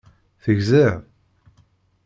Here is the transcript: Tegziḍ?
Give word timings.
Tegziḍ? 0.43 0.95